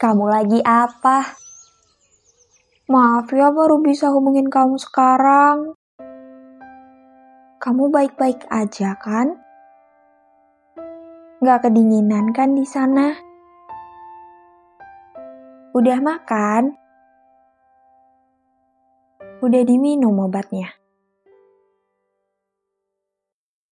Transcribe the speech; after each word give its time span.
kamu 0.00 0.32
lagi 0.32 0.64
apa? 0.64 1.36
Maaf 2.88 3.28
ya 3.36 3.52
baru 3.52 3.84
bisa 3.84 4.08
hubungin 4.08 4.48
kamu 4.48 4.80
sekarang. 4.80 5.76
Kamu 7.60 7.92
baik-baik 7.92 8.48
aja 8.48 8.96
kan? 8.96 9.36
Gak 11.44 11.68
kedinginan 11.68 12.32
kan 12.32 12.56
di 12.56 12.64
sana? 12.64 13.12
Udah 15.76 16.00
makan? 16.00 16.72
Udah 19.44 19.62
diminum 19.68 20.16
obatnya? 20.16 20.72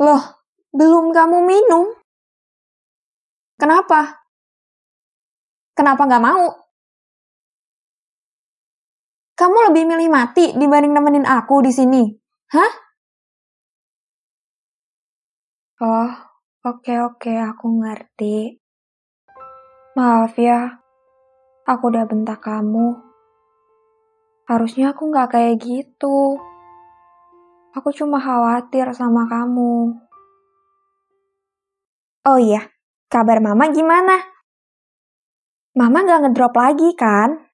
Loh, 0.00 0.40
belum 0.72 1.12
kamu 1.12 1.38
minum? 1.44 2.00
Kenapa? 3.60 4.21
Kenapa 5.82 6.06
nggak 6.06 6.22
mau? 6.22 6.46
Kamu 9.34 9.56
lebih 9.66 9.82
milih 9.90 10.14
mati 10.14 10.54
dibanding 10.54 10.94
nemenin 10.94 11.26
aku 11.26 11.58
di 11.58 11.74
sini? 11.74 12.06
Hah? 12.54 12.72
Oh, 15.82 16.12
oke 16.70 16.94
oke, 17.02 17.34
aku 17.34 17.66
ngerti. 17.82 18.62
Maaf 19.98 20.38
ya, 20.38 20.70
aku 21.66 21.90
udah 21.90 22.06
bentak 22.06 22.38
kamu. 22.46 23.02
Harusnya 24.46 24.94
aku 24.94 25.10
nggak 25.10 25.34
kayak 25.34 25.58
gitu. 25.66 26.38
Aku 27.74 27.90
cuma 27.90 28.22
khawatir 28.22 28.86
sama 28.94 29.26
kamu. 29.26 29.98
Oh 32.30 32.38
iya, 32.38 32.70
kabar 33.10 33.42
mama 33.42 33.66
gimana? 33.74 34.30
Mama 35.72 36.04
gak 36.04 36.28
ngedrop 36.28 36.52
lagi 36.52 36.92
kan? 36.92 37.48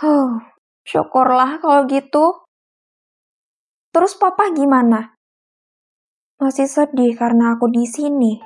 Huh, 0.00 0.40
syukurlah 0.80 1.60
kalau 1.60 1.84
gitu. 1.84 2.48
Terus 3.92 4.16
papa 4.16 4.48
gimana? 4.56 5.12
Masih 6.40 6.64
sedih 6.64 7.12
karena 7.20 7.52
aku 7.52 7.68
di 7.68 7.84
sini. 7.84 8.40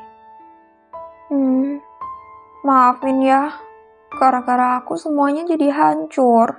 Hmm, 1.30 1.78
maafin 2.66 3.22
ya. 3.22 3.54
Gara-gara 4.18 4.82
aku 4.82 4.98
semuanya 4.98 5.46
jadi 5.46 5.70
hancur. 5.70 6.58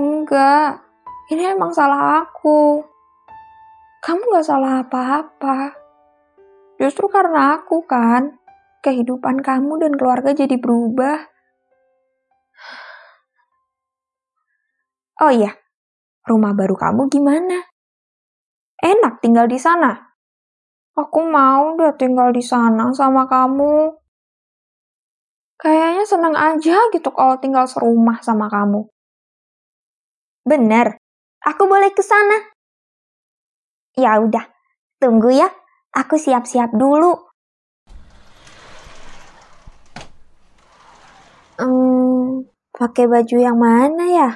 Enggak, 0.00 0.80
ini 1.28 1.44
emang 1.44 1.76
salah 1.76 2.24
aku. 2.24 2.80
Kamu 4.00 4.32
gak 4.32 4.48
salah 4.48 4.80
apa-apa. 4.80 5.76
Justru 6.80 7.04
karena 7.12 7.60
aku 7.60 7.84
kan, 7.84 8.40
kehidupan 8.80 9.44
kamu 9.44 9.80
dan 9.80 9.92
keluarga 9.96 10.32
jadi 10.32 10.56
berubah. 10.56 11.28
Oh 15.20 15.28
iya, 15.28 15.52
rumah 16.24 16.56
baru 16.56 16.76
kamu 16.80 17.12
gimana? 17.12 17.60
Enak 18.80 19.20
tinggal 19.20 19.44
di 19.44 19.60
sana. 19.60 19.92
Aku 20.96 21.28
mau 21.28 21.76
udah 21.76 21.92
tinggal 22.00 22.32
di 22.32 22.40
sana 22.40 22.88
sama 22.96 23.28
kamu. 23.28 24.00
Kayaknya 25.60 26.04
seneng 26.08 26.32
aja 26.32 26.76
gitu 26.88 27.12
kalau 27.12 27.36
tinggal 27.36 27.68
serumah 27.68 28.24
sama 28.24 28.48
kamu. 28.48 28.88
Bener, 30.48 30.96
aku 31.44 31.68
boleh 31.68 31.92
ke 31.92 32.00
sana. 32.00 32.48
Ya 33.92 34.16
udah, 34.16 34.48
tunggu 34.96 35.36
ya. 35.36 35.52
Aku 35.92 36.16
siap-siap 36.16 36.72
dulu. 36.72 37.12
Hmm, 41.60 42.48
pakai 42.80 43.04
baju 43.04 43.36
yang 43.36 43.60
mana 43.60 44.04
ya? 44.08 44.30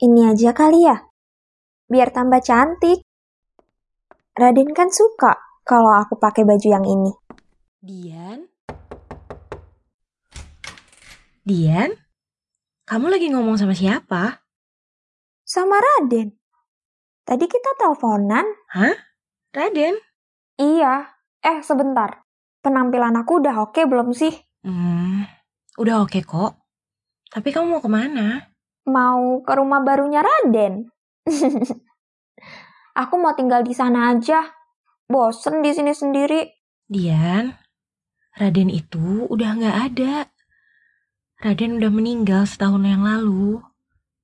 Ini 0.00 0.32
aja 0.32 0.56
kali 0.56 0.88
ya? 0.88 0.96
Biar 1.84 2.08
tambah 2.16 2.40
cantik. 2.40 3.04
Raden 4.32 4.72
kan 4.72 4.88
suka 4.88 5.36
kalau 5.68 5.92
aku 6.00 6.16
pakai 6.16 6.48
baju 6.48 6.64
yang 6.64 6.86
ini. 6.88 7.12
Dian? 7.84 8.48
Dian? 11.44 11.92
Kamu 12.88 13.12
lagi 13.12 13.28
ngomong 13.28 13.60
sama 13.60 13.76
siapa? 13.76 14.40
Sama 15.44 15.76
Raden. 15.76 16.32
Tadi 17.28 17.44
kita 17.44 17.76
teleponan. 17.76 18.48
Hah? 18.72 18.96
Raden? 19.52 20.00
Iya. 20.56 21.04
Eh, 21.44 21.60
sebentar. 21.60 22.24
Penampilan 22.64 23.12
aku 23.20 23.44
udah 23.44 23.68
oke 23.68 23.84
belum 23.84 24.16
sih? 24.16 24.32
Hmm, 24.64 25.28
udah 25.78 26.02
oke 26.02 26.18
kok. 26.24 26.58
Tapi 27.30 27.48
kamu 27.54 27.78
mau 27.78 27.82
ke 27.82 27.90
mana? 27.90 28.50
Mau 28.90 29.44
ke 29.46 29.52
rumah 29.54 29.78
barunya 29.86 30.18
Raden. 30.18 30.90
aku 33.00 33.14
mau 33.20 33.38
tinggal 33.38 33.62
di 33.62 33.70
sana 33.70 34.10
aja. 34.10 34.42
Bosen 35.06 35.62
di 35.62 35.70
sini 35.70 35.94
sendiri. 35.94 36.42
Dian, 36.90 37.54
Raden 38.34 38.70
itu 38.70 39.30
udah 39.30 39.50
nggak 39.58 39.76
ada. 39.90 40.26
Raden 41.38 41.78
udah 41.78 41.90
meninggal 41.94 42.42
setahun 42.46 42.82
yang 42.82 43.06
lalu. 43.06 43.62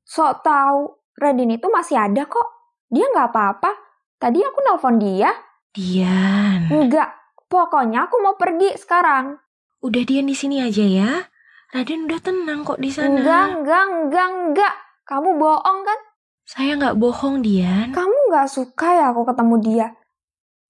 Sok 0.02 0.42
tahu, 0.42 0.98
Raden 1.14 1.54
itu 1.54 1.66
masih 1.70 1.98
ada 1.98 2.26
kok. 2.26 2.78
Dia 2.90 3.06
nggak 3.06 3.30
apa-apa. 3.30 3.70
Tadi 4.18 4.42
aku 4.42 4.58
nelpon 4.66 4.98
dia. 4.98 5.30
Dian. 5.70 6.70
Enggak, 6.70 7.14
pokoknya 7.46 8.10
aku 8.10 8.18
mau 8.22 8.34
pergi 8.34 8.74
sekarang. 8.78 9.38
Udah 9.82 10.02
Dian 10.02 10.26
di 10.26 10.34
sini 10.34 10.62
aja 10.62 10.82
ya. 10.82 11.26
Raden 11.74 12.06
udah 12.06 12.20
tenang 12.22 12.62
kok 12.62 12.78
di 12.78 12.90
sana. 12.94 13.18
Enggak, 13.18 13.44
enggak, 13.58 13.84
enggak, 13.90 14.28
enggak. 14.30 14.74
Kamu 15.06 15.38
bohong 15.38 15.80
kan? 15.82 15.98
Saya 16.46 16.78
nggak 16.78 16.98
bohong, 16.98 17.42
Dian. 17.42 17.90
Kamu 17.90 18.16
nggak 18.30 18.46
suka 18.46 18.88
ya 18.94 19.04
aku 19.10 19.26
ketemu 19.26 19.54
dia? 19.58 19.88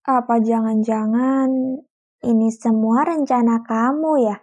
Apa 0.09 0.41
jangan-jangan 0.41 1.49
ini 2.25 2.49
semua 2.49 3.05
rencana 3.05 3.61
kamu 3.61 4.25
ya? 4.25 4.37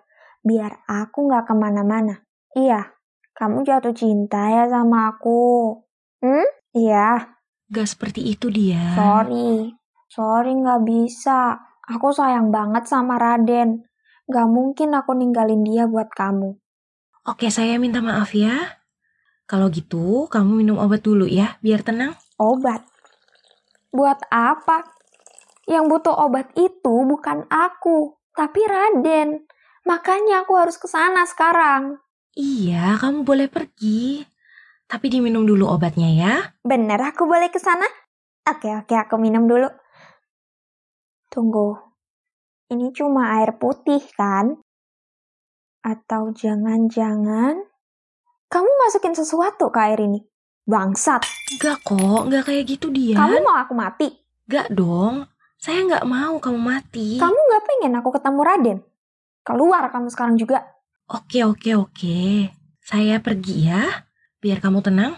Biar 0.46 0.86
aku 0.86 1.25
nggak 1.25 1.50
ke 1.50 1.53
mana-mana. 1.58 2.22
Iya, 2.54 2.94
kamu 3.33 3.66
jatuh 3.66 3.98
cinta 3.98 4.45
ya 4.54 4.69
sama 4.69 5.10
aku. 5.18 5.81
Hmm? 6.22 6.48
Iya. 6.78 7.33
Gak 7.74 7.89
seperti 7.89 8.22
itu, 8.30 8.54
Dian. 8.54 8.94
Sorry. 8.94 9.74
Sorry 10.06 10.54
nggak 10.54 10.86
bisa. 10.86 11.57
Aku 11.89 12.13
sayang 12.13 12.54
banget 12.54 12.86
sama 12.86 13.18
Raden. 13.18 13.81
Gak 14.28 14.48
mungkin 14.48 14.96
aku 14.96 15.12
ninggalin 15.12 15.68
dia 15.68 15.84
buat 15.84 16.08
kamu. 16.12 16.56
Oke, 17.28 17.48
saya 17.52 17.80
minta 17.80 18.04
maaf 18.04 18.31
ya. 18.36 18.84
Kalau 19.44 19.68
gitu, 19.68 20.31
kamu 20.31 20.64
minum 20.64 20.80
obat 20.80 21.04
dulu 21.04 21.28
ya, 21.28 21.60
biar 21.60 21.84
tenang. 21.84 22.16
Obat? 22.40 22.84
Buat 23.92 24.24
apa? 24.31 24.88
Yang 25.68 25.84
butuh 25.92 26.16
obat 26.16 26.52
itu 26.56 26.96
bukan 27.08 27.48
aku, 27.52 28.20
tapi 28.36 28.64
Raden. 28.64 29.44
Makanya 29.84 30.48
aku 30.48 30.56
harus 30.56 30.80
ke 30.80 30.88
sana 30.88 31.28
sekarang. 31.28 32.00
Iya, 32.34 32.96
kamu 33.00 33.28
boleh 33.28 33.48
pergi. 33.52 34.24
Tapi 34.88 35.06
diminum 35.12 35.44
dulu 35.44 35.68
obatnya 35.68 36.10
ya. 36.12 36.34
Bener 36.64 37.00
aku 37.00 37.28
boleh 37.28 37.52
ke 37.52 37.60
sana? 37.60 37.88
Oke, 38.48 38.72
oke, 38.72 38.96
aku 38.96 39.16
minum 39.19 39.48
dulu. 39.48 39.68
Tunggu. 41.31 41.93
Ini 42.74 42.90
cuma 42.90 43.38
air 43.38 43.54
putih 43.62 44.02
kan? 44.18 44.58
Atau 45.86 46.34
jangan-jangan 46.34 47.62
kamu 48.50 48.70
masukin 48.81 49.14
sesuatu 49.14 49.70
ke 49.70 49.78
air 49.78 50.02
ini? 50.02 50.25
Bangsat. 50.66 51.22
Enggak 51.54 51.86
kok, 51.86 52.25
enggak 52.25 52.50
kayak 52.50 52.66
gitu 52.66 52.90
dia. 52.90 53.14
Kamu 53.22 53.46
mau 53.46 53.62
aku 53.62 53.78
mati? 53.78 54.10
Enggak 54.50 54.74
dong. 54.74 55.30
Saya 55.62 55.86
nggak 55.86 56.10
mau 56.10 56.42
kamu 56.42 56.58
mati. 56.58 57.22
Kamu 57.22 57.38
nggak 57.38 57.64
pengen 57.70 57.94
aku 57.94 58.10
ketemu 58.10 58.42
Raden? 58.42 58.80
Keluar 59.46 59.94
kamu 59.94 60.10
sekarang 60.10 60.36
juga. 60.42 60.66
Oke, 61.14 61.46
oke, 61.46 61.78
oke. 61.78 62.50
Saya 62.81 63.22
pergi 63.22 63.69
ya. 63.69 64.10
Biar 64.42 64.58
kamu 64.58 64.81
tenang. 64.81 65.14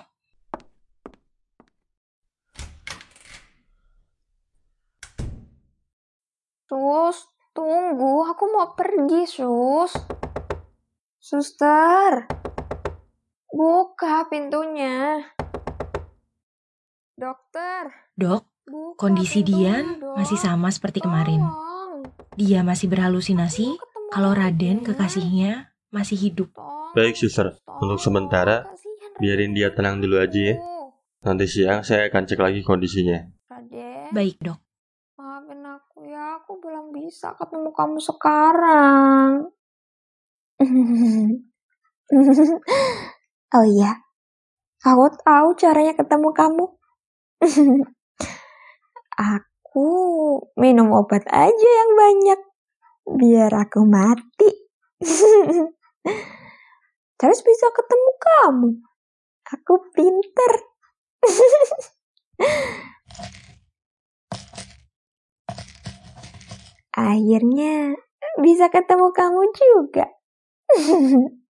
Sus, 6.68 7.35
tunggu. 7.56 8.28
Aku 8.28 8.52
mau 8.52 8.76
pergi, 8.76 9.24
Sus. 9.24 9.96
Suster. 11.18 12.28
Buka 13.48 14.28
pintunya. 14.28 15.24
Dokter. 17.16 18.12
Dok, 18.20 18.44
Buka 18.68 19.00
kondisi 19.00 19.40
pintunya 19.42 19.80
Dian 19.80 20.04
dong. 20.04 20.16
masih 20.20 20.36
sama 20.36 20.68
seperti 20.68 21.00
kemarin. 21.00 21.40
Tolong. 21.40 22.04
Dia 22.36 22.60
masih 22.68 22.92
berhalusinasi 22.92 23.80
Ketemu 23.80 24.12
kalau 24.12 24.36
Raden 24.36 24.84
kekasihnya 24.84 25.72
masih 25.96 26.20
hidup. 26.20 26.52
Baik, 26.92 27.16
suster. 27.16 27.56
Untuk 27.80 28.04
sementara, 28.04 28.68
biarin 29.18 29.56
dia 29.56 29.72
tenang 29.72 30.04
dulu 30.04 30.20
aja 30.20 30.36
ya. 30.52 30.56
Nanti 31.24 31.48
siang 31.48 31.82
saya 31.82 32.12
akan 32.12 32.28
cek 32.28 32.40
lagi 32.40 32.60
kondisinya. 32.62 33.24
Raden. 33.48 34.12
Baik, 34.12 34.36
Dok. 34.44 34.60
Aku 35.76 36.08
ya, 36.08 36.40
aku 36.40 36.56
belum 36.64 36.96
bisa 36.96 37.36
ketemu 37.36 37.68
kamu 37.76 38.00
sekarang. 38.00 39.52
oh 43.60 43.66
iya, 43.68 43.92
aku 44.80 45.06
tahu 45.20 45.52
caranya 45.60 45.92
ketemu 46.00 46.32
kamu. 46.32 46.66
aku 49.36 49.90
minum 50.56 50.96
obat 50.96 51.28
aja 51.28 51.70
yang 51.84 51.92
banyak, 52.00 52.40
biar 53.20 53.52
aku 53.52 53.84
mati. 53.84 54.72
Terus 57.20 57.40
bisa 57.44 57.68
ketemu 57.76 58.12
kamu. 58.24 58.70
Aku 59.52 59.74
pinter. 59.92 60.52
Akhirnya 66.96 67.96
bisa 68.40 68.72
ketemu 68.72 69.08
kamu 69.12 69.44
juga. 69.60 70.06